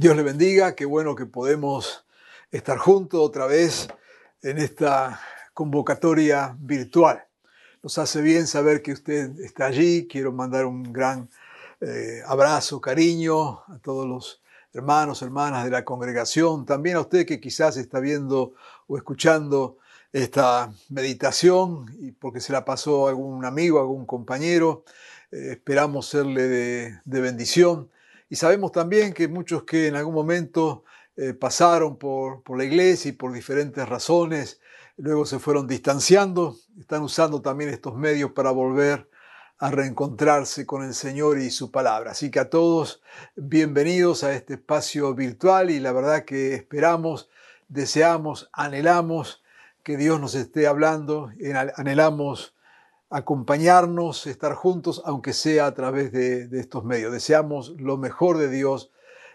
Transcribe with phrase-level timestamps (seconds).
[0.00, 2.06] Dios le bendiga, qué bueno que podemos
[2.52, 3.88] estar juntos otra vez
[4.42, 5.20] en esta
[5.52, 7.24] convocatoria virtual.
[7.82, 10.06] Nos hace bien saber que usted está allí.
[10.06, 11.28] Quiero mandar un gran
[11.80, 14.40] eh, abrazo, cariño a todos los
[14.72, 18.54] hermanos, hermanas de la congregación, también a usted que quizás está viendo
[18.86, 19.78] o escuchando
[20.12, 24.84] esta meditación y porque se la pasó algún amigo, algún compañero.
[25.32, 27.90] Eh, esperamos serle de bendición.
[28.28, 30.84] Y sabemos también que muchos que en algún momento
[31.16, 34.60] eh, pasaron por, por la iglesia y por diferentes razones,
[34.96, 39.08] luego se fueron distanciando, están usando también estos medios para volver
[39.58, 42.12] a reencontrarse con el Señor y su palabra.
[42.12, 43.02] Así que a todos,
[43.34, 47.28] bienvenidos a este espacio virtual y la verdad que esperamos,
[47.66, 49.42] deseamos, anhelamos
[49.82, 51.32] que Dios nos esté hablando,
[51.76, 52.54] anhelamos
[53.10, 57.12] acompañarnos, estar juntos, aunque sea a través de, estos medios.
[57.12, 58.90] Deseamos lo mejor de Dios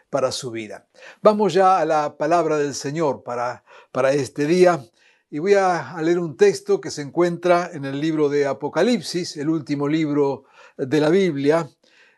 [0.10, 0.88] para su vida.
[1.22, 4.84] Vamos ya a la palabra del Señor para, para este día
[5.34, 9.50] y voy a, leer un texto que se encuentra en el libro de Apocalipsis, el
[9.50, 10.46] último libro
[10.78, 11.68] de la Biblia,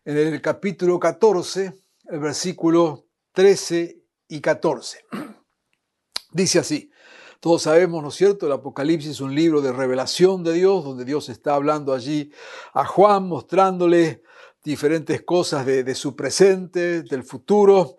[0.03, 1.73] en el capítulo 14,
[2.09, 5.05] el versículo 13 y 14.
[6.33, 6.91] Dice así,
[7.39, 8.45] todos sabemos, ¿no es cierto?
[8.45, 12.31] El Apocalipsis es un libro de revelación de Dios, donde Dios está hablando allí
[12.73, 14.23] a Juan, mostrándole
[14.63, 17.95] diferentes cosas de, de, su presente, del futuro.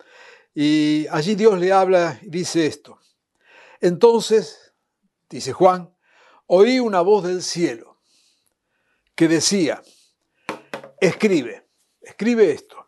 [0.53, 2.99] Y allí Dios le habla y dice esto.
[3.79, 4.73] Entonces,
[5.29, 5.93] dice Juan,
[6.47, 7.99] oí una voz del cielo
[9.15, 9.81] que decía,
[10.99, 11.67] escribe,
[12.01, 12.87] escribe esto.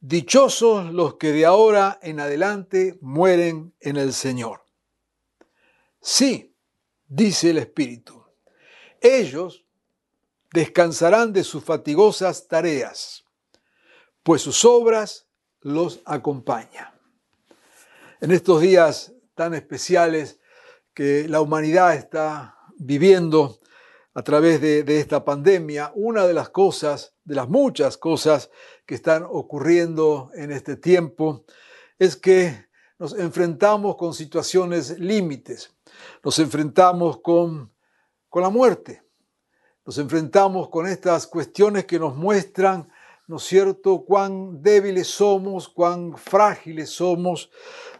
[0.00, 4.65] Dichosos los que de ahora en adelante mueren en el Señor.
[6.08, 6.56] Sí,
[7.08, 8.24] dice el Espíritu,
[9.00, 9.66] ellos
[10.52, 13.24] descansarán de sus fatigosas tareas,
[14.22, 15.26] pues sus obras
[15.62, 16.94] los acompañan.
[18.20, 20.38] En estos días tan especiales
[20.94, 23.58] que la humanidad está viviendo
[24.14, 28.48] a través de, de, esta pandemia, una de las cosas, de las muchas cosas
[28.86, 31.44] que están ocurriendo en este tiempo,
[31.98, 35.75] es que nos enfrentamos con situaciones límites,
[36.22, 37.72] nos enfrentamos con,
[38.28, 39.02] con la muerte,
[39.84, 42.88] nos enfrentamos con estas cuestiones que nos muestran,
[43.28, 47.50] ¿no es cierto?, cuán débiles somos, cuán frágiles somos,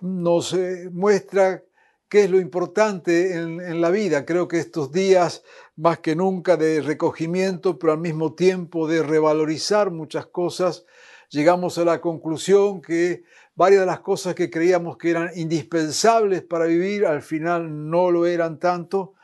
[0.01, 1.63] nos eh, muestra
[2.09, 4.25] qué es lo importante en, en, la vida.
[4.25, 5.43] Creo que estos días,
[5.77, 10.85] más que nunca, de recogimiento, pero al mismo tiempo de revalorizar muchas cosas,
[11.31, 13.25] llegamos a la conclusión que
[13.56, 18.27] varias de las cosas que creíamos que eran indispensables para vivir, al final no lo
[18.27, 19.15] eran tanto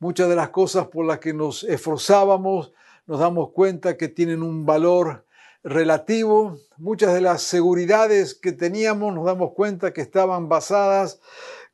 [0.00, 2.72] Muchas de las cosas por las que nos esforzábamos
[3.06, 5.26] nos damos cuenta que tienen un valor
[5.62, 6.56] relativo.
[6.78, 11.20] Muchas de las seguridades que teníamos nos damos cuenta que estaban basadas,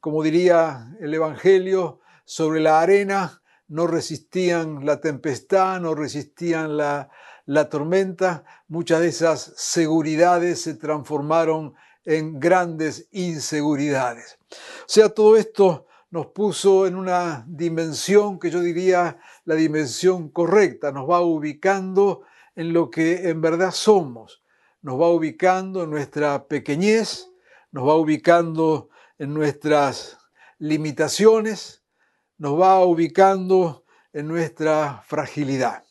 [0.00, 7.10] como diría el Evangelio, sobre la arena, no resistían la tempestad, no resistían la,
[7.44, 8.42] la tormenta.
[8.66, 11.76] Muchas de esas seguridades se transformaron
[12.06, 14.38] en grandes inseguridades.
[14.50, 20.92] O sea, todo esto nos puso en una dimensión que yo diría la dimensión correcta,
[20.92, 22.22] nos va ubicando
[22.54, 24.42] en lo que en verdad somos,
[24.80, 27.28] nos va ubicando en nuestra pequeñez,
[27.72, 28.88] nos va ubicando
[29.18, 30.16] en nuestras
[30.58, 31.82] limitaciones,
[32.38, 35.84] nos va ubicando en nuestra fragilidad.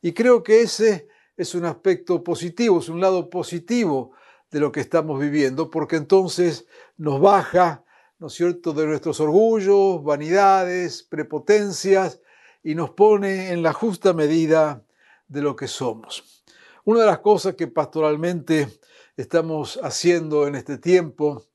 [0.00, 4.12] Y creo que ese es un aspecto positivo, es un lado positivo
[4.50, 6.66] de lo que estamos viviendo, porque entonces
[6.96, 7.84] nos baja
[8.20, 12.20] ¿no es cierto?, de nuestros orgullos, vanidades, prepotencias
[12.62, 14.84] y nos pone en la justa medida
[15.26, 16.44] de lo que somos.
[16.84, 18.68] Una de las cosas que pastoralmente
[19.16, 21.46] estamos haciendo en este tiempo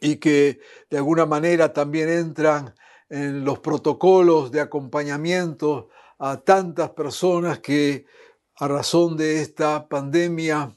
[0.00, 2.74] y que de alguna manera también entran
[3.08, 5.88] en los protocolos de acompañamiento
[6.18, 8.06] a tantas personas que
[8.56, 10.76] a razón de esta pandemia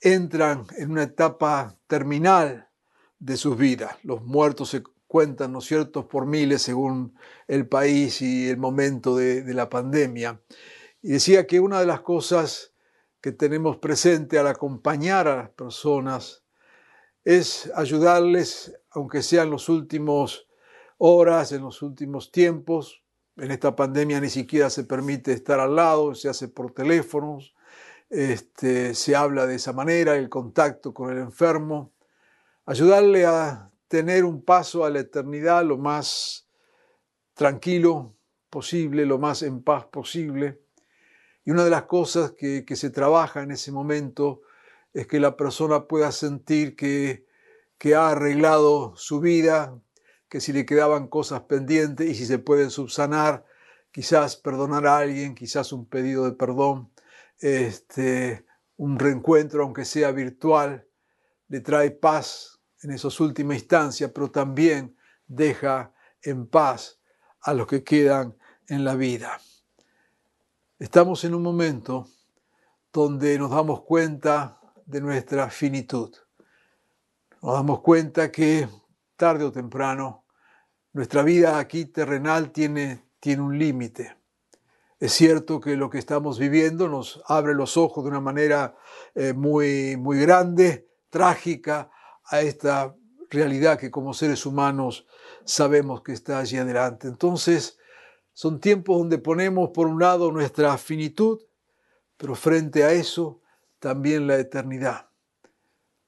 [0.00, 2.68] entran en una etapa terminal
[3.18, 3.96] de sus vidas.
[4.02, 7.14] Los muertos se cuentan, ¿no es por miles según
[7.48, 10.40] el país y el momento de, de la pandemia.
[11.02, 12.72] Y decía que una de las cosas
[13.20, 16.44] que tenemos presente al acompañar a las personas
[17.24, 20.46] es ayudarles, aunque sea en los últimos
[20.98, 23.02] horas, en los últimos tiempos.
[23.36, 27.55] En esta pandemia ni siquiera se permite estar al lado, se hace por teléfonos,
[28.10, 31.92] este, se habla de esa manera, el contacto con el enfermo.
[32.64, 36.48] Ayudarle a tener un paso a la eternidad lo más
[37.34, 38.16] tranquilo
[38.50, 40.60] posible, lo más en paz posible.
[41.44, 44.42] Y una de las cosas que, se trabaja en ese momento
[44.92, 47.26] es que la persona pueda sentir que,
[47.78, 49.78] que ha arreglado su vida,
[50.28, 53.44] que si le quedaban cosas pendientes y si se pueden subsanar,
[53.92, 56.90] quizás perdonar a alguien, quizás un pedido de perdón,
[57.40, 58.46] este,
[58.76, 60.86] un reencuentro, aunque sea virtual,
[61.48, 64.96] le trae paz en esas últimas instancias, pero también
[65.26, 65.92] deja
[66.22, 67.00] en paz
[67.40, 68.36] a los que quedan
[68.68, 69.40] en la vida.
[70.78, 72.08] Estamos en un momento
[72.92, 76.14] donde nos damos cuenta de nuestra finitud.
[77.42, 78.68] Nos damos cuenta que
[79.16, 80.24] tarde o temprano
[80.92, 84.16] nuestra vida aquí terrenal tiene, tiene un límite.
[84.98, 88.76] Es cierto que lo que estamos viviendo nos abre los ojos de una manera
[89.14, 91.90] eh, muy, muy grande, trágica,
[92.28, 92.96] a esta
[93.30, 95.06] realidad que como seres humanos
[95.44, 97.08] sabemos que está allí adelante.
[97.08, 97.78] Entonces,
[98.32, 101.40] son tiempos donde ponemos por un lado nuestra finitud,
[102.16, 103.40] pero frente a eso
[103.78, 105.08] también la eternidad.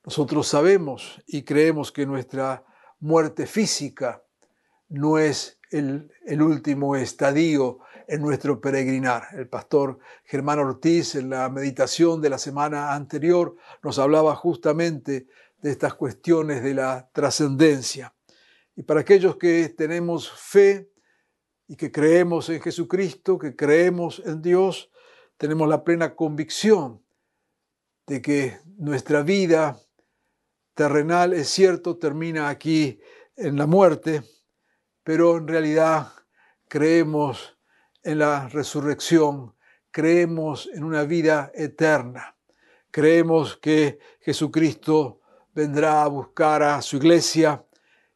[0.04, 2.64] Nosotros sabemos y creemos que nuestra
[2.98, 4.24] muerte física
[4.88, 9.28] no es el, el, último estadio en nuestro peregrinar.
[9.32, 15.28] El pastor Germán Ortiz en la meditación de la semana anterior nos hablaba justamente
[15.60, 18.14] de estas cuestiones de la trascendencia.
[18.74, 20.90] Y para aquellos que tenemos fe
[21.66, 24.90] y que creemos en Jesucristo, que creemos en Dios,
[25.36, 27.02] tenemos la plena convicción
[28.06, 29.78] de que nuestra vida
[30.72, 33.00] terrenal, es cierto, termina aquí
[33.36, 34.22] en la muerte,
[35.02, 36.12] pero en realidad
[36.68, 37.57] creemos
[38.08, 39.54] en la resurrección,
[39.90, 42.34] creemos en una vida eterna,
[42.90, 45.20] creemos que Jesucristo
[45.52, 47.62] vendrá a buscar a su iglesia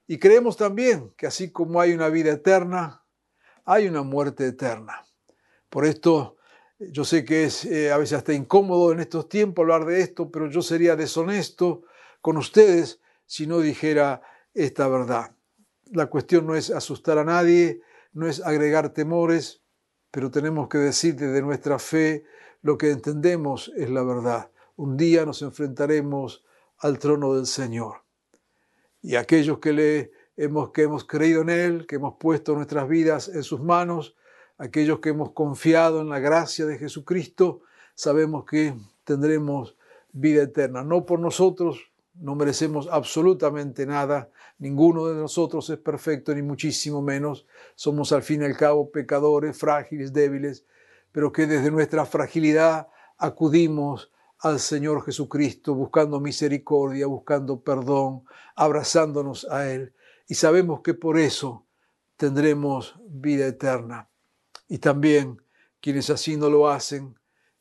[0.07, 3.05] y creemos también que así como hay una vida eterna,
[3.67, 5.05] hay una muerte eterna.
[5.69, 6.39] Por esto
[6.79, 10.31] yo sé que es eh, a veces hasta incómodo en estos tiempos hablar de esto,
[10.31, 11.83] pero yo sería deshonesto
[12.23, 14.23] con ustedes si no dijera
[14.55, 15.37] esta verdad.
[15.91, 17.83] La cuestión no es asustar a nadie,
[18.15, 19.62] no es agregar temores,
[20.13, 22.25] pero tenemos que decir desde nuestra fe
[22.61, 24.51] lo que entendemos es la verdad.
[24.77, 26.45] Un día nos enfrentaremos
[26.79, 28.03] al trono del Señor.
[29.01, 33.29] Y aquellos que le hemos, que hemos creído en Él, que hemos puesto nuestras vidas
[33.29, 34.15] en sus manos,
[34.59, 37.63] aquellos que hemos confiado en la gracia de Jesucristo,
[37.95, 38.75] sabemos que
[39.05, 39.79] tendremos
[40.13, 40.85] vida eterna.
[40.85, 47.47] No por nosotros, no merecemos absolutamente nada, ninguno de nosotros es perfecto, ni muchísimo menos.
[47.75, 50.65] Somos al fin y al cabo pecadores, frágiles, débiles,
[51.11, 52.89] pero que desde nuestra fragilidad
[53.19, 54.11] acudimos
[54.41, 58.25] al Señor Jesucristo, buscando misericordia, buscando perdón,
[58.57, 59.95] abrazándonos a Él.
[60.29, 61.67] Y sabemos que por eso
[62.17, 64.09] tendremos vida eterna
[64.69, 65.43] y también
[65.81, 67.19] quienes así no lo hacen,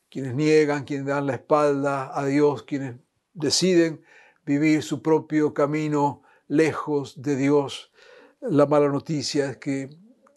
[0.08, 2.96] quienes niegan, quienes dan la espalda a Dios, quienes
[3.32, 4.02] deciden
[4.44, 7.92] vivir su propio camino lejos de Dios.
[8.40, 9.90] La mala noticia es que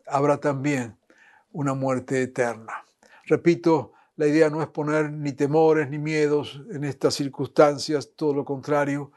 [0.08, 0.98] habrá también
[1.52, 2.86] una muerte eterna.
[3.26, 8.46] Repito, la idea no es poner ni temores ni miedos en estas circunstancias, todo lo
[8.46, 9.12] contrario,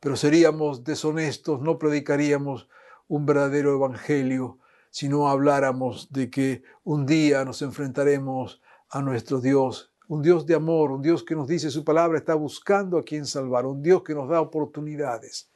[0.00, 2.68] pero seríamos deshonestos, no predicaríamos
[3.08, 4.58] un verdadero evangelio
[4.90, 10.54] si no habláramos de que un día nos enfrentaremos a nuestro Dios, un Dios de
[10.54, 14.02] amor, un Dios que nos dice su palabra está buscando a quien salvar, un Dios
[14.02, 15.48] que nos da oportunidades.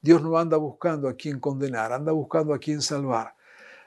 [0.00, 3.34] Dios no anda buscando a quien condenar, anda buscando a quien salvar.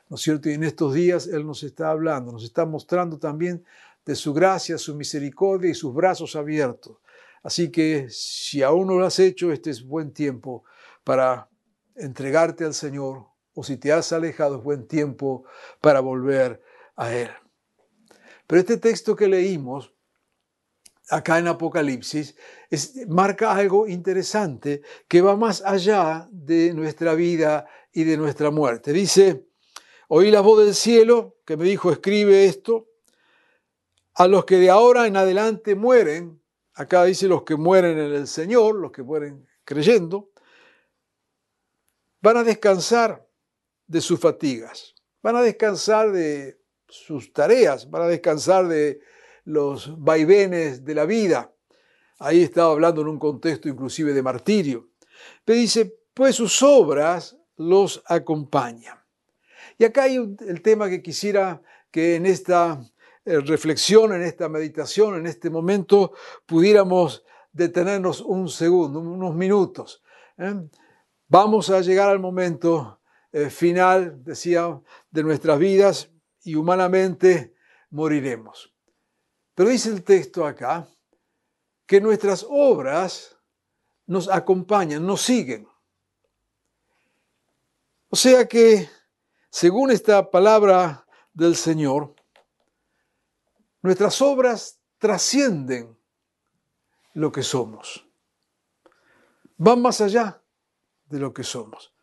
[0.10, 0.48] ¿No es cierto?
[0.48, 3.66] Y en estos días Él nos está hablando, nos está mostrando también
[4.06, 6.98] de su gracia, su misericordia y sus brazos abiertos.
[7.42, 10.66] Así que si aún no lo has hecho, este es buen tiempo
[11.04, 11.50] para
[11.96, 13.26] entregarte al Señor,
[13.56, 15.46] o si te has alejado es buen tiempo
[15.82, 16.62] para volver
[16.96, 17.32] a Él.
[18.46, 19.96] Pero este texto que leímos
[21.12, 22.36] acá en Apocalipsis
[23.10, 28.94] marca algo interesante que va más allá de nuestra vida y de nuestra muerte.
[28.94, 29.46] Dice,
[30.08, 32.88] oí la voz del cielo que me dijo, escribe esto,
[34.14, 36.42] a los que de ahora en adelante mueren,
[36.74, 40.32] acá dice los que mueren en el Señor, los que mueren creyendo,
[42.22, 43.28] van a descansar
[43.86, 49.02] de sus fatigas, van a descansar de sus tareas, van a descansar de
[49.46, 51.54] los vaivenes de la vida.
[52.20, 54.90] Ahí estaba hablando en un contexto inclusive de martirio.
[55.44, 58.98] Pero dice, pues sus obras los acompañan.
[59.78, 62.82] Y acá hay el tema que quisiera que en esta
[63.26, 66.14] eh, reflexión, en esta meditación, en este momento,
[66.46, 70.04] pudiéramos detenernos un segundo, unos minutos.
[70.38, 70.56] ¿eh?
[71.28, 73.00] Vamos a llegar al momento
[73.32, 74.82] eh, final, decía,
[75.12, 76.10] de nuestras vidas
[76.44, 77.54] y humanamente
[77.90, 78.71] moriremos.
[79.56, 80.88] Pero dice el texto acá
[81.86, 83.38] que nuestras obras
[84.06, 85.68] nos acompañan, nos siguen.
[88.10, 88.90] O sea que,
[89.50, 92.14] según esta palabra del Señor,
[93.82, 95.98] nuestras obras trascienden
[97.14, 98.08] lo que somos.
[99.58, 100.42] Van más allá
[101.06, 101.94] de lo que somos.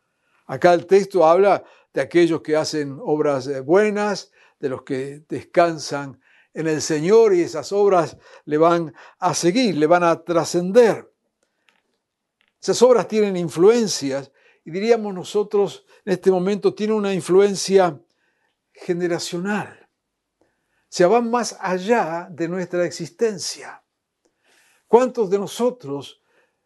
[0.47, 6.21] Acá el texto habla de aquellos que hacen obras eh, buenas, de los que descansan
[6.59, 11.09] en el Señor y esas obras le van a seguir, le van a trascender.
[12.61, 14.33] Esas obras tienen influencias
[14.65, 18.00] y diríamos nosotros en este momento tienen una influencia
[18.73, 19.88] generacional.
[20.88, 23.85] Se van más allá de nuestra existencia.
[24.88, 26.21] ¿Cuántos de nosotros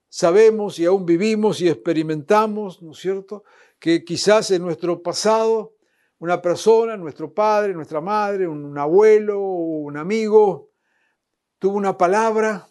[0.08, 3.44] sabemos y aún vivimos y experimentamos, ¿no es cierto?,
[3.78, 5.71] que quizás en nuestro pasado
[6.22, 10.70] una persona, nuestro padre, nuestra madre, un abuelo, un amigo,
[11.58, 12.68] tuvo una palabra,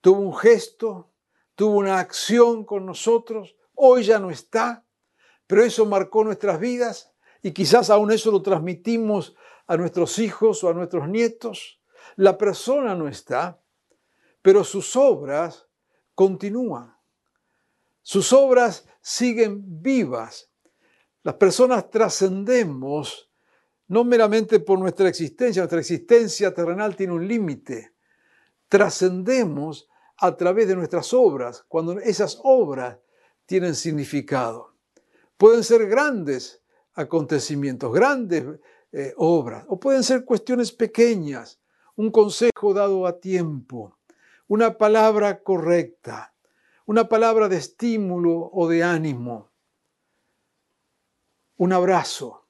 [0.00, 1.10] tuvo un gesto,
[1.56, 4.86] tuvo una acción con nosotros, hoy ya no está,
[5.48, 9.34] pero eso marcó nuestras vidas y quizás aún eso lo transmitimos
[9.66, 11.80] a nuestros hijos o a nuestros nietos.
[12.14, 13.60] La persona no está,
[14.42, 15.66] pero sus obras
[16.14, 16.96] continúan.
[18.02, 20.53] Sus obras siguen vivas.
[21.24, 23.30] Las personas trascendemos
[23.88, 27.94] no meramente por nuestra existencia, nuestra existencia terrenal tiene un límite.
[28.68, 29.88] Trascendemos
[30.18, 32.98] a través de nuestras obras, cuando esas obras
[33.46, 34.74] tienen significado.
[35.38, 36.62] Pueden ser grandes
[36.92, 38.44] acontecimientos, grandes
[38.92, 41.58] eh, obras, o pueden ser cuestiones pequeñas,
[41.96, 43.96] un consejo dado a tiempo,
[44.46, 46.34] una palabra correcta,
[46.84, 49.53] una palabra de estímulo o de ánimo,
[51.56, 52.46] un abrazo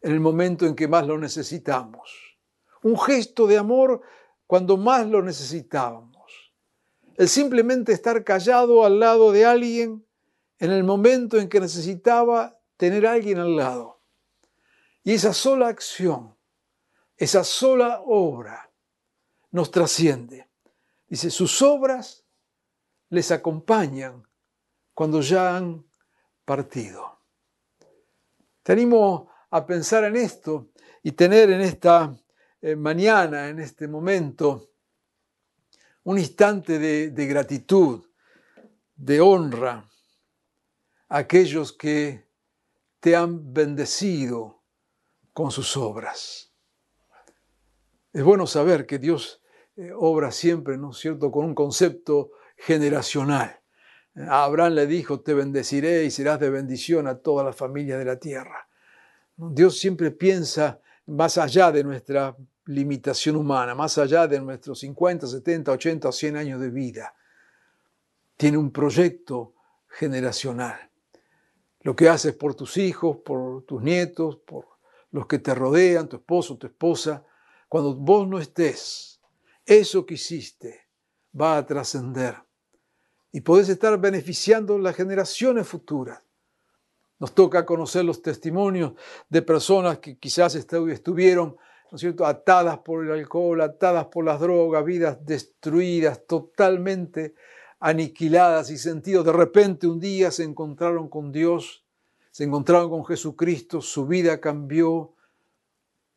[0.00, 2.38] en el momento en que más lo necesitamos,
[2.82, 4.02] un gesto de amor
[4.46, 6.52] cuando más lo necesitábamos,
[7.16, 10.06] el simplemente estar callado al lado de alguien
[10.58, 14.00] en el momento en que necesitaba tener a alguien al lado.
[15.02, 16.36] Y esa sola acción,
[17.16, 18.70] esa sola obra
[19.50, 20.50] nos trasciende.
[21.06, 22.24] Dice, sus obras
[23.10, 24.26] les acompañan
[24.94, 25.86] cuando ya han
[26.44, 27.13] partido.
[28.64, 30.70] Te animo a pensar en esto
[31.02, 32.16] y tener en esta
[32.62, 34.70] eh, mañana, en este momento,
[36.04, 38.06] un instante de, de gratitud,
[38.96, 39.86] de honra
[41.08, 42.26] a aquellos que
[43.00, 44.62] te han bendecido
[45.34, 46.50] con sus obras.
[48.14, 49.42] Es bueno saber que Dios
[49.76, 53.60] eh, obra siempre, ¿no es cierto?, con un concepto generacional.
[54.16, 58.04] A Abraham le dijo, te bendeciré y serás de bendición a toda la familia de
[58.04, 58.68] la tierra.
[59.36, 65.72] Dios siempre piensa más allá de nuestra limitación humana, más allá de nuestros 50, 70,
[65.72, 67.14] 80 o 100 años de vida.
[68.36, 69.54] Tiene un proyecto
[69.88, 70.78] generacional.
[71.80, 74.66] Lo que haces por tus hijos, por tus nietos, por
[75.10, 77.24] los que te rodean, tu esposo, tu esposa,
[77.68, 79.20] cuando vos no estés,
[79.66, 80.88] eso que hiciste
[81.38, 82.36] va a trascender
[83.34, 86.22] y podés estar beneficiando las generaciones futuras.
[87.18, 88.92] Nos toca conocer los testimonios
[89.28, 91.56] de personas que quizás estuvieron
[91.90, 92.26] ¿no es cierto?
[92.26, 97.34] atadas por el alcohol, atadas por las drogas, vidas destruidas, totalmente
[97.80, 99.26] aniquiladas y sentidos.
[99.26, 101.84] De repente un día se encontraron con Dios,
[102.30, 105.12] se encontraron con Jesucristo, su vida cambió,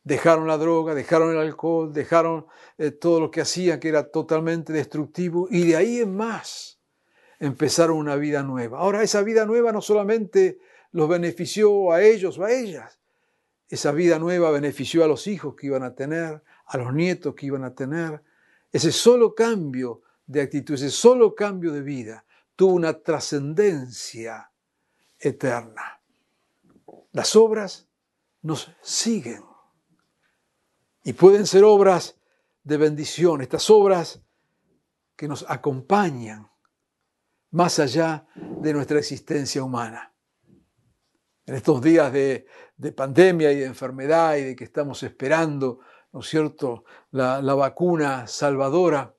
[0.04, 2.46] dejaron la droga, dejaron el alcohol, dejaron
[2.78, 6.77] eh, todo lo que hacían que era totalmente destructivo y de ahí en más
[7.38, 8.78] empezaron una vida nueva.
[8.78, 10.58] Ahora esa vida nueva no solamente
[10.92, 12.98] los benefició a ellos o a ellas,
[13.68, 17.46] esa vida nueva benefició a los hijos que iban a tener, a los nietos que
[17.46, 18.22] iban a tener.
[18.72, 22.24] Ese solo cambio de actitud, ese solo cambio de vida
[22.56, 24.50] tuvo una trascendencia
[25.18, 26.00] eterna.
[27.12, 27.86] Las obras
[28.42, 29.44] nos siguen.
[31.04, 32.18] Y pueden ser obras
[32.64, 34.20] de bendición, estas obras
[35.16, 36.47] que nos acompañan
[37.50, 40.12] más allá de nuestra existencia humana.
[41.46, 45.80] En estos días de, de pandemia y de enfermedad y de que estamos esperando,
[46.12, 49.14] ¿no es cierto?, la, la vacuna salvadora.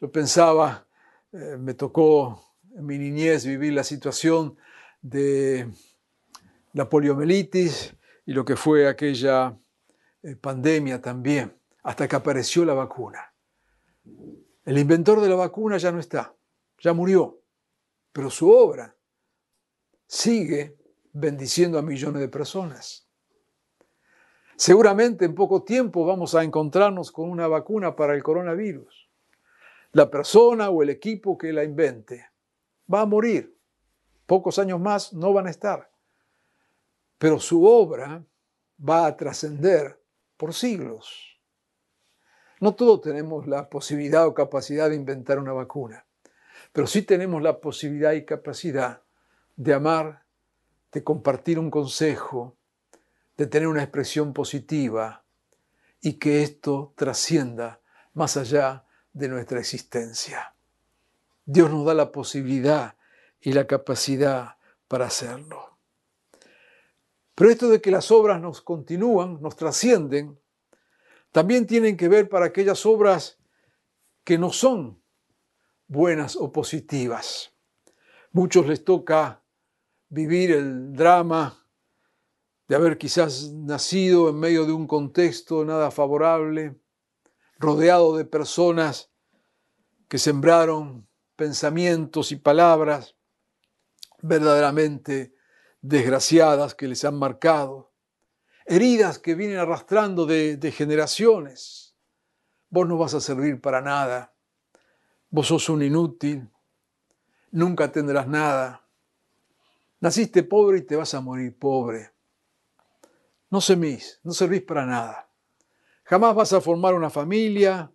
[0.00, 0.86] Yo pensaba,
[1.32, 4.56] eh, me tocó en mi niñez vivir la situación
[5.02, 5.70] de
[6.72, 9.58] la poliomielitis y lo que fue aquella
[10.22, 13.32] eh, pandemia también, hasta que apareció la vacuna.
[14.64, 16.34] El inventor de la vacuna ya no está,
[16.78, 17.42] ya murió,
[18.16, 18.96] pero su obra
[20.06, 20.78] sigue
[21.12, 23.06] bendiciendo a millones de personas.
[24.56, 29.10] Seguramente en poco tiempo vamos a encontrarnos con una vacuna para el coronavirus.
[29.92, 32.30] La persona o el equipo que la invente
[32.90, 33.54] va a morir.
[34.24, 35.90] Pocos años más no van a estar.
[37.18, 38.24] Pero su obra
[38.80, 40.00] va a trascender
[40.38, 41.38] por siglos.
[42.60, 46.05] No todos tenemos la posibilidad o capacidad de inventar una vacuna,
[46.76, 49.00] pero sí tenemos la posibilidad y capacidad
[49.56, 50.24] de amar,
[50.92, 52.54] de compartir un consejo,
[53.38, 55.24] de tener una expresión positiva
[56.02, 57.80] y que esto trascienda
[58.12, 60.54] más allá de nuestra existencia.
[61.46, 62.96] Dios nos da la posibilidad
[63.40, 65.78] y la capacidad para hacerlo.
[67.34, 70.38] Pero esto de que las obras nos continúan, nos trascienden,
[71.32, 73.38] también tienen que ver para aquellas obras
[74.24, 75.00] que no son
[75.88, 77.52] buenas o positivas.
[78.32, 79.42] Muchos les toca
[80.08, 81.66] vivir el drama
[82.68, 86.76] de haber quizás nacido en medio de un contexto nada favorable,
[87.58, 89.10] rodeado de personas
[90.08, 93.16] que sembraron pensamientos y palabras
[94.22, 95.34] verdaderamente
[95.80, 97.92] desgraciadas que les han marcado,
[98.64, 101.96] heridas que vienen arrastrando de, de generaciones.
[102.68, 104.35] Vos no vas a servir para nada,
[105.30, 106.48] vos sos un inútil,
[107.50, 108.82] nunca tendrás nada.
[110.00, 112.12] Naciste pobre y te vas a morir pobre.
[113.50, 115.28] No semís, no servís para nada.
[116.04, 117.90] Jamás vas a formar una familia,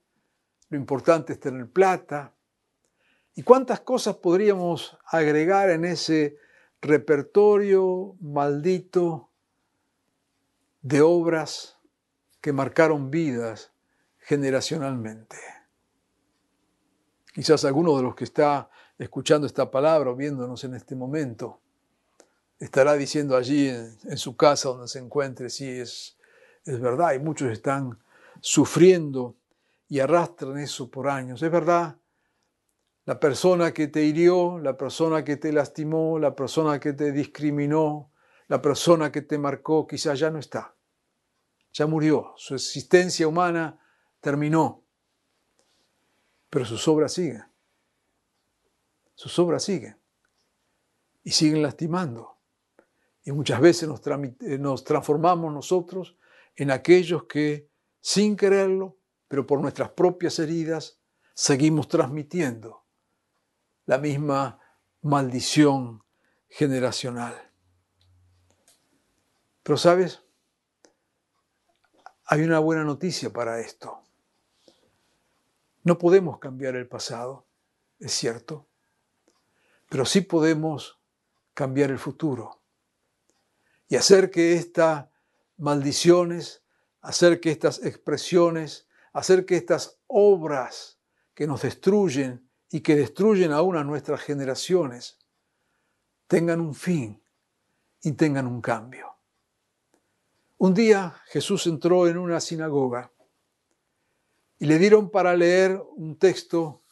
[0.69, 2.33] lo importante es tener plata.
[3.35, 6.37] ¿Y cuántas cosas podríamos agregar en ese
[6.81, 9.29] repertorio maldito
[10.81, 11.77] de obras
[12.41, 13.71] que marcaron vidas
[14.19, 15.60] generacionalmente?
[17.33, 21.59] Quizás alguno de los que está escuchando esta palabra o viéndonos en este momento
[22.59, 26.17] estará diciendo allí en, su casa donde se encuentre, sí, es,
[26.63, 27.97] es verdad, y muchos están
[28.39, 29.35] sufriendo
[29.89, 31.41] y arrastran eso por años.
[31.41, 31.97] Es verdad,
[33.05, 38.11] la persona que te hirió, la persona que te lastimó, la persona que te discriminó,
[38.47, 40.75] la persona que te marcó, quizás ya no está.
[41.73, 43.79] Ya murió, su existencia humana
[44.19, 44.80] terminó.
[46.51, 47.43] Pero sus obras siguen.
[49.15, 49.97] Sus obras siguen.
[51.23, 52.37] Y siguen lastimando.
[53.23, 56.17] Y muchas veces nos, eh, nos transformamos nosotros
[56.55, 58.97] en aquellos que, sin quererlo,
[59.29, 60.99] pero por nuestras propias heridas,
[61.33, 62.85] seguimos transmitiendo
[63.85, 64.59] la misma
[65.01, 66.03] maldición
[66.49, 67.33] generacional.
[69.63, 70.21] Pero sabes,
[72.25, 74.03] hay una buena noticia para esto.
[75.83, 77.47] No podemos cambiar el pasado,
[77.99, 78.67] es cierto,
[79.89, 80.99] pero sí podemos
[81.53, 82.61] cambiar el futuro
[83.87, 85.07] y hacer que estas
[85.57, 86.63] maldiciones,
[87.01, 90.99] hacer que estas expresiones, hacer que estas obras
[91.33, 95.19] que nos destruyen y que destruyen aún a nuestras generaciones
[96.27, 97.21] tengan un fin
[98.01, 99.13] y tengan un cambio.
[100.57, 103.11] Un día Jesús entró en una sinagoga
[104.61, 106.83] y le dieron para leer un texto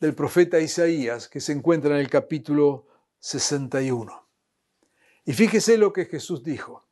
[0.00, 4.28] del profeta Isaías que se encuentra en el capítulo 61.
[5.24, 6.86] Y fíjese lo que Jesús dijo.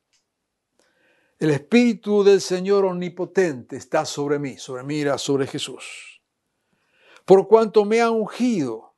[1.39, 6.23] El Espíritu del Señor Omnipotente está sobre mí, sobre mí era sobre Jesús.
[7.27, 8.95] Por cuanto me ha ungido,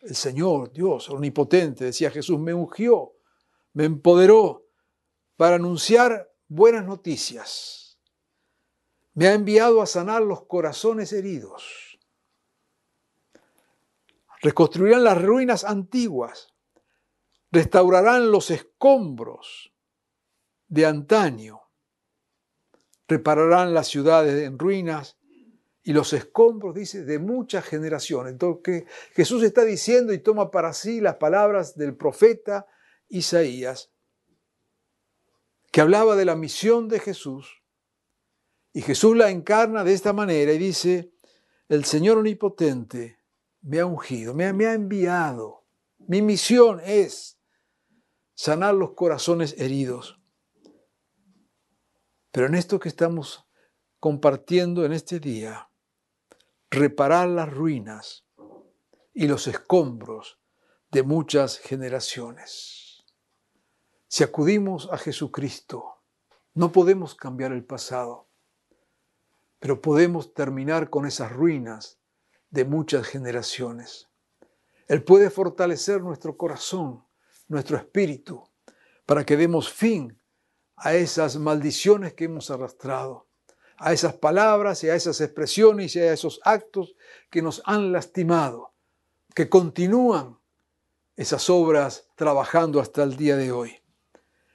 [0.00, 3.12] el Señor, Dios Omnipotente, decía Jesús, me ungió,
[3.74, 4.66] me empoderó
[5.36, 7.87] para anunciar buenas noticias.
[9.18, 11.98] Me ha enviado a sanar los corazones heridos.
[14.40, 16.54] Reconstruirán las ruinas antiguas
[17.50, 19.72] restaurarán los escombros
[20.68, 21.62] de antaño,
[23.06, 25.18] repararán las ciudades en ruinas
[25.82, 28.32] y los escombros, dice, de muchas generaciones.
[28.32, 32.66] Entonces, Jesús está diciendo y toma para sí las palabras del profeta
[33.08, 33.90] Isaías,
[35.72, 37.57] que hablaba de la misión de Jesús,
[38.72, 41.12] y Jesús la encarna de esta manera y dice,
[41.68, 43.18] el Señor Omnipotente
[43.62, 45.66] me ha ungido, me ha, me ha enviado.
[45.98, 47.38] Mi misión es
[48.34, 50.20] sanar los corazones heridos.
[52.30, 53.44] Pero en esto que estamos
[53.98, 55.70] compartiendo en este día,
[56.70, 58.26] reparar las ruinas
[59.12, 60.38] y los escombros
[60.90, 63.04] de muchas generaciones.
[64.06, 66.02] Si acudimos a Jesucristo,
[66.54, 68.27] no podemos cambiar el pasado,
[69.58, 71.98] pero podemos terminar con esas ruinas
[72.50, 74.08] de muchas generaciones.
[74.86, 77.04] Él puede fortalecer nuestro corazón,
[77.48, 78.42] nuestro espíritu,
[79.04, 80.18] para que demos fin
[80.76, 83.26] a esas maldiciones que hemos arrastrado,
[83.76, 86.94] a esas palabras y a esas expresiones y a esos actos
[87.30, 88.74] que nos han lastimado,
[89.34, 90.38] que continúan
[91.16, 93.76] esas obras trabajando hasta el día de hoy.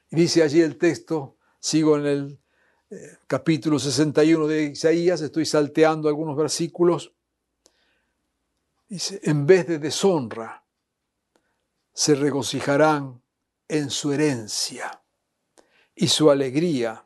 [0.10, 2.43] Y dice allí el texto, sigo en el
[3.28, 7.14] capítulo 61 de Isaías, estoy salteando algunos versículos.
[8.88, 10.64] Dice, en vez de deshonra,
[11.94, 13.22] se regocijarán
[13.68, 15.02] en su herencia
[15.96, 17.06] y su alegría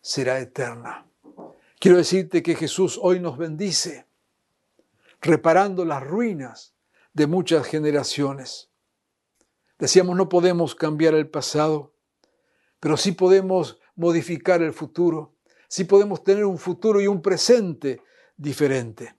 [0.00, 1.06] será eterna.
[1.78, 4.06] Quiero decirte que Jesús hoy nos bendice,
[5.20, 6.74] reparando las ruinas
[7.12, 8.70] de muchas generaciones.
[9.78, 11.92] Decíamos, no podemos cambiar el pasado,
[12.78, 15.36] pero sí podemos modificar el futuro,
[15.68, 18.02] sí podemos tener un futuro y un presente
[18.36, 19.14] diferente.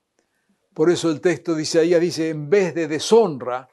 [0.73, 3.69] Por eso el texto dice ahí, dice, en vez de deshonra,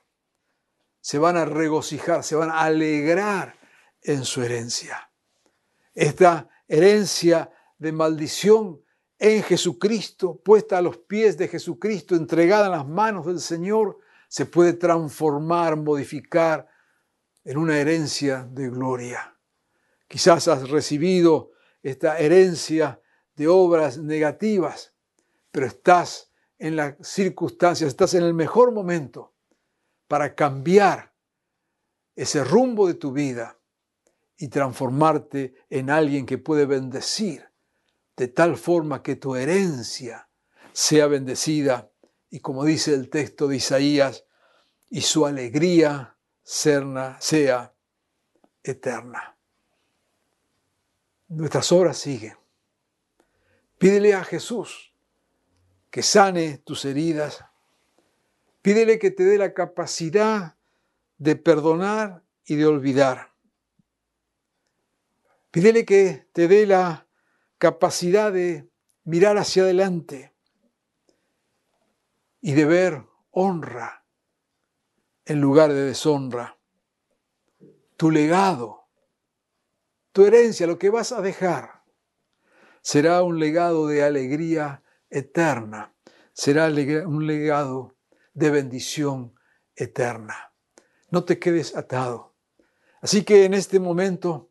[1.00, 3.54] se van a regocijar, se van a alegrar
[4.02, 5.10] en su herencia.
[5.94, 8.82] Esta herencia de maldición
[9.18, 14.46] en Jesucristo, puesta a los pies de Jesucristo, entregada en las manos del Señor, se
[14.46, 16.68] puede transformar, modificar
[17.44, 19.36] en una herencia de gloria.
[20.10, 21.52] Quizás has recibido
[21.84, 23.00] esta herencia
[23.36, 24.92] de obras negativas,
[25.52, 29.36] pero estás en las circunstancias, estás en el mejor momento
[30.08, 31.14] para cambiar
[32.16, 33.60] ese rumbo de tu vida
[34.36, 37.48] y transformarte en alguien que puede bendecir
[38.16, 40.28] de tal forma que tu herencia
[40.72, 41.92] sea bendecida.
[42.30, 44.24] Y como dice el texto de Isaías,
[44.88, 47.76] y su alegría sea
[48.64, 49.36] eterna
[51.30, 52.36] nuestras obras siguen.
[53.78, 54.92] Pídele a Jesús
[55.90, 57.44] que sane tus heridas.
[58.62, 60.56] Pídele que te dé la capacidad
[61.16, 63.32] de perdonar y de olvidar.
[65.50, 67.06] Pídele que te dé la
[67.58, 68.68] capacidad de
[69.04, 70.34] mirar hacia adelante
[72.40, 74.04] y de ver honra
[75.24, 76.58] en lugar de deshonra.
[77.96, 78.79] Tu legado
[80.12, 81.82] tu herencia, lo que vas a dejar,
[82.82, 85.94] será un legado de alegría eterna,
[86.32, 87.96] será un legado
[88.32, 89.34] de bendición
[89.74, 90.52] eterna.
[91.10, 92.34] No te quedes atado.
[93.00, 94.50] Así que en este momento,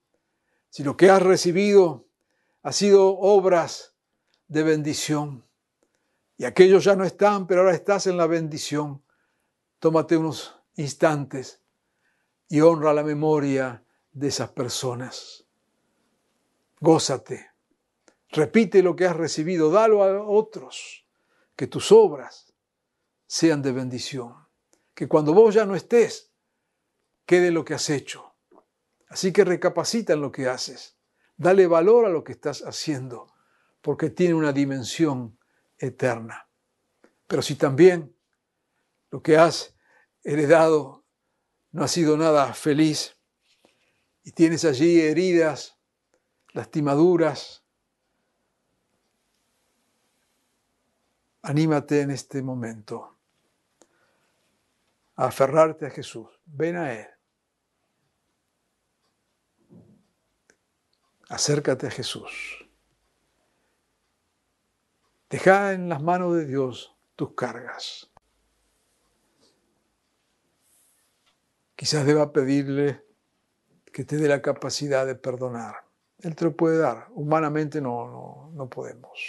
[0.70, 2.08] si lo que has recibido
[2.64, 3.96] ha sido obras
[4.48, 5.46] de bendición,
[6.38, 9.04] y aquellos ya no están, pero ahora estás en la bendición,
[9.80, 11.62] tómate unos instantes
[12.48, 15.49] y honra la memoria de esas personas
[16.80, 17.52] gózate,
[18.30, 21.06] repite lo que has recibido, dalo a otros,
[21.56, 22.54] que tus obras
[23.28, 24.36] sean de bendición,
[24.94, 26.32] que cuando vos ya no estés,
[27.26, 28.34] quede lo que has hecho.
[29.08, 30.98] Así que recapacita en lo que haces,
[31.38, 33.34] dale valor a lo que estás haciendo,
[33.82, 35.38] porque tiene una dimensión
[35.78, 36.48] eterna.
[37.28, 38.16] Pero si también
[39.12, 39.76] lo que has
[40.24, 41.06] heredado
[41.72, 43.16] no ha sido nada feliz
[44.24, 45.79] y tienes allí heridas
[46.60, 47.64] lastimaduras.
[51.42, 53.18] Anímate en este momento
[55.16, 56.28] a aferrarte a Jesús.
[56.46, 57.08] Ven a Él.
[61.30, 62.68] Acércate a Jesús.
[65.30, 68.12] Deja en las manos de Dios tus cargas.
[71.76, 73.06] Quizás deba pedirle
[73.94, 75.89] que te dé la capacidad de perdonar.
[76.22, 77.08] Él te lo puede dar.
[77.12, 79.20] Humanamente no, no, podemos.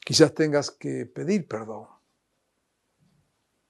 [0.00, 1.88] Quizás tengas que pedir perdón.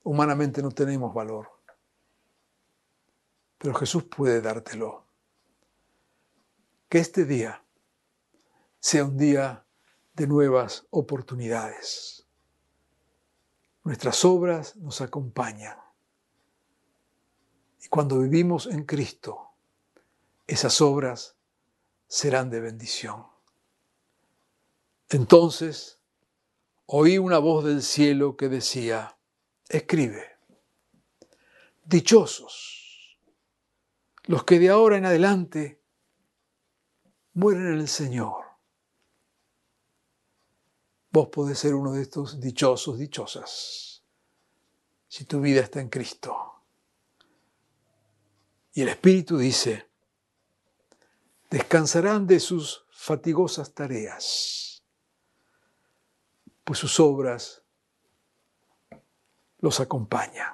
[0.02, 1.48] Humanamente no tenemos valor.
[3.58, 5.04] Pero Jesús puede dártelo.
[6.88, 7.62] Que este día
[8.80, 9.64] sea un día
[10.14, 12.26] de nuevas oportunidades.
[13.84, 15.78] Nuestras obras nos acompañan.
[17.82, 19.50] Y cuando vivimos en Cristo,
[20.46, 21.33] esas obras
[22.06, 23.26] serán de bendición.
[25.08, 26.00] Entonces
[26.86, 29.18] oí una voz del cielo que decía,
[29.68, 30.36] escribe,
[31.84, 32.84] dichosos
[34.26, 35.82] los que de ahora en adelante
[37.34, 38.44] mueren en el Señor.
[41.10, 44.02] Vos podés ser uno de estos dichosos, dichosas,
[45.08, 46.36] si tu vida está en Cristo.
[48.72, 49.88] Y el Espíritu dice,
[51.54, 54.82] descansarán de sus fatigosas tareas,
[56.64, 57.62] pues sus obras
[59.58, 60.52] los acompañan.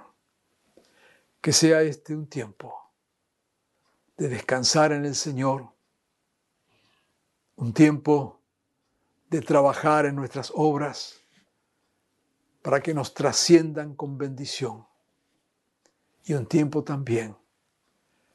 [1.40, 2.92] Que sea este un tiempo
[4.18, 5.70] de descansar en el Señor,
[7.56, 8.42] un tiempo
[9.30, 11.18] de trabajar en nuestras obras
[12.60, 14.86] para que nos trasciendan con bendición
[16.24, 17.38] y un tiempo también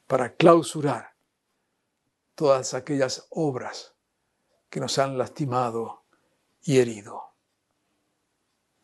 [0.08, 1.15] para clausurar
[2.36, 3.96] todas aquellas obras
[4.70, 6.06] que nos han lastimado
[6.62, 7.34] y herido.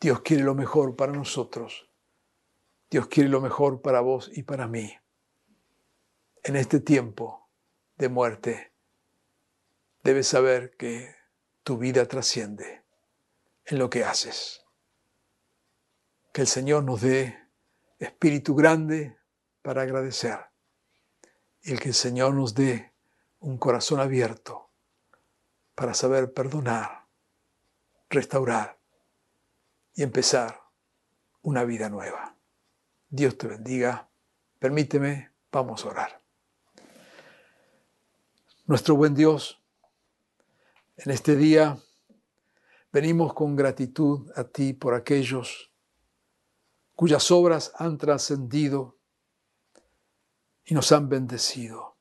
[0.00, 1.88] Dios quiere lo mejor para nosotros.
[2.90, 4.92] Dios quiere lo mejor para vos y para mí.
[6.42, 7.48] En este tiempo
[7.96, 8.72] de muerte,
[10.02, 11.14] debes saber que
[11.62, 12.84] tu vida trasciende
[13.64, 14.64] en lo que haces.
[16.32, 17.38] Que el Señor nos dé
[17.98, 19.16] espíritu grande
[19.62, 20.38] para agradecer.
[21.62, 22.91] Y el que el Señor nos dé
[23.42, 24.70] un corazón abierto
[25.74, 27.08] para saber perdonar,
[28.08, 28.78] restaurar
[29.94, 30.60] y empezar
[31.42, 32.36] una vida nueva.
[33.08, 34.08] Dios te bendiga.
[34.60, 36.22] Permíteme, vamos a orar.
[38.66, 39.60] Nuestro buen Dios,
[40.96, 41.78] en este día
[42.92, 45.72] venimos con gratitud a ti por aquellos
[46.94, 48.98] cuyas obras han trascendido
[50.64, 51.91] y nos han bendecido.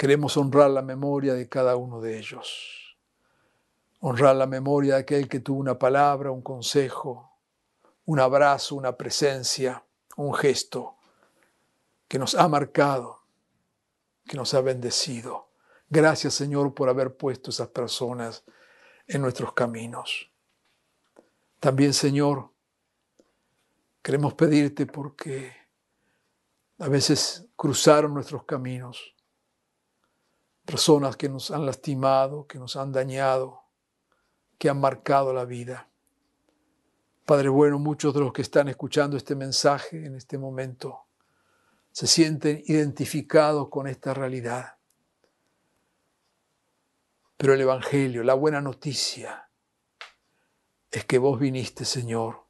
[0.00, 2.96] Queremos honrar la memoria de cada uno de ellos.
[4.00, 7.30] Honrar la memoria de aquel que tuvo una palabra, un consejo,
[8.06, 9.84] un abrazo, una presencia,
[10.16, 10.96] un gesto
[12.08, 13.24] que nos ha marcado,
[14.24, 15.50] que nos ha bendecido.
[15.90, 18.42] Gracias Señor por haber puesto esas personas
[19.06, 20.30] en nuestros caminos.
[21.58, 22.48] También Señor,
[24.00, 25.52] queremos pedirte porque
[26.78, 29.14] a veces cruzaron nuestros caminos
[30.64, 33.64] personas que nos han lastimado, que nos han dañado,
[34.58, 35.88] que han marcado la vida.
[37.24, 41.06] Padre bueno, muchos de los que están escuchando este mensaje en este momento
[41.92, 44.76] se sienten identificados con esta realidad.
[47.36, 49.50] Pero el Evangelio, la buena noticia,
[50.90, 52.44] es que vos viniste, Señor,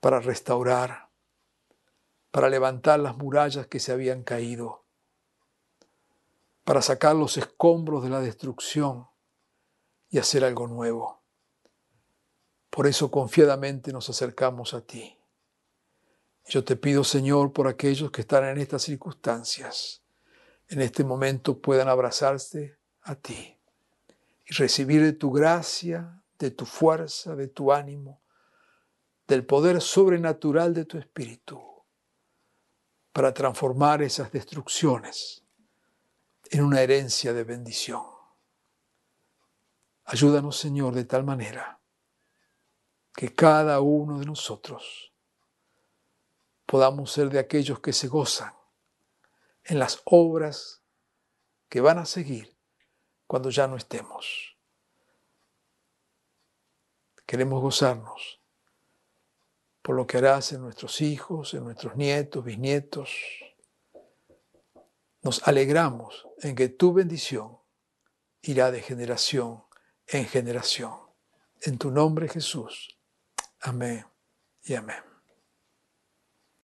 [0.00, 1.08] para restaurar,
[2.30, 4.85] para levantar las murallas que se habían caído,
[6.66, 9.06] para sacar los escombros de la destrucción
[10.10, 11.22] y hacer algo nuevo.
[12.70, 15.16] Por eso confiadamente nos acercamos a ti.
[16.44, 20.02] Yo te pido, Señor, por aquellos que están en estas circunstancias,
[20.66, 23.60] en este momento puedan abrazarse a ti
[24.44, 28.22] y recibir de tu gracia, de tu fuerza, de tu ánimo,
[29.28, 31.62] del poder sobrenatural de tu espíritu,
[33.12, 35.45] para transformar esas destrucciones
[36.50, 38.02] en una herencia de bendición.
[40.04, 41.80] Ayúdanos, Señor, de tal manera
[43.14, 45.12] que cada uno de nosotros
[46.66, 48.54] podamos ser de aquellos que se gozan
[49.64, 50.82] en las obras
[51.68, 52.56] que van a seguir
[53.26, 54.56] cuando ya no estemos.
[57.26, 58.40] Queremos gozarnos
[59.82, 63.10] por lo que harás en nuestros hijos, en nuestros nietos, bisnietos.
[65.26, 67.58] Nos alegramos en que tu bendición
[68.42, 69.64] irá de generación
[70.06, 71.00] en generación.
[71.62, 72.96] En tu nombre Jesús.
[73.60, 74.06] Amén
[74.62, 75.05] y amén.